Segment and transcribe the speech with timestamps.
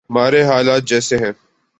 [0.09, 1.33] ہمارے حالات جیسے ہیں۔